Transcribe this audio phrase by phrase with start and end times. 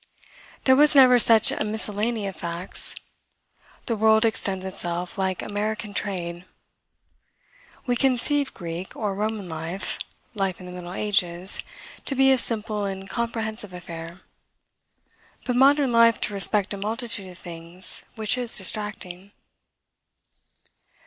[0.63, 2.95] There was never such a miscellany of facts.
[3.85, 6.43] The world extends itself like American trade.
[7.85, 9.99] We conceive Greek or Roman life,
[10.33, 11.59] life in the middle ages
[12.05, 14.21] to be a simple and comprehensive affair;
[15.45, 19.33] but modern life to respect a multitude of things, which is distracting.